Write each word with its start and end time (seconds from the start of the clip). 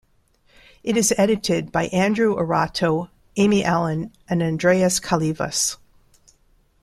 It 0.83 0.97
is 0.97 1.13
edited 1.15 1.71
by 1.71 1.85
Andrew 1.89 2.35
Arato, 2.35 3.09
Amy 3.35 3.63
Allen, 3.63 4.11
and 4.27 4.41
Andreas 4.41 4.99
Kalyvas. 4.99 5.77